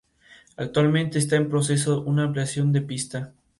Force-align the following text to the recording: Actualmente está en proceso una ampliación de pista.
Actualmente 0.57 1.19
está 1.19 1.35
en 1.35 1.47
proceso 1.47 2.01
una 2.01 2.23
ampliación 2.23 2.71
de 2.73 2.81
pista. 2.81 3.33